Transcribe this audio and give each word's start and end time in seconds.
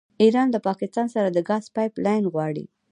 ایران 0.23 0.47
له 0.51 0.59
پاکستان 0.67 1.07
سره 1.15 1.29
د 1.31 1.37
ګاز 1.49 1.63
پایپ 1.75 1.93
لاین 2.05 2.25
غواړي. 2.33 2.65